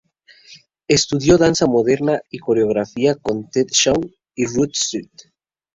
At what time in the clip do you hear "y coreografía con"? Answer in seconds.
2.31-3.51